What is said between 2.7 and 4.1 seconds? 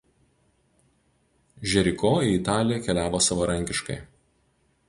keliavo savarankiškai.